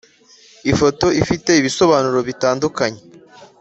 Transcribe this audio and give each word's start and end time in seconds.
Ifoto 0.71 1.07
ifite 1.21 1.49
ibisobanuro 1.59 2.19
bitandukanye 2.27 3.01